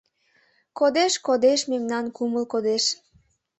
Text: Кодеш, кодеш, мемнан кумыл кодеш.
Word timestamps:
Кодеш, 0.77 1.13
кодеш, 1.25 1.59
мемнан 1.71 2.05
кумыл 2.15 2.45
кодеш. 2.53 2.83